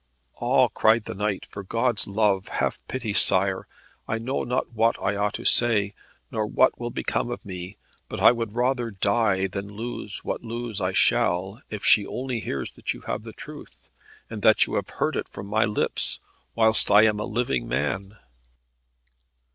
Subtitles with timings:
[0.41, 3.67] "Ah," cried the knight, "for God's love, have pity, Sire.
[4.07, 5.93] I know not what I ought to say,
[6.31, 7.75] nor what will become of me;
[8.09, 12.71] but I would rather die than lose what lose I shall if she only hears
[12.71, 13.89] that you have the truth,
[14.27, 16.19] and that you heard it from my lips,
[16.55, 18.15] whilst I am a living man."